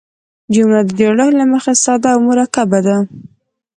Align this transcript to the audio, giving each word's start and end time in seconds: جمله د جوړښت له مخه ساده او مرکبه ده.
جمله 0.53 0.81
د 0.85 0.89
جوړښت 0.99 1.33
له 1.39 1.45
مخه 1.53 1.71
ساده 1.83 2.09
او 2.15 2.19
مرکبه 2.27 2.79
ده. 2.87 2.97